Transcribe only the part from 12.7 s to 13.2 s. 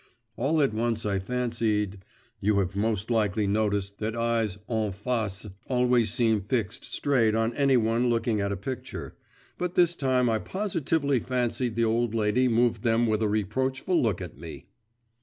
them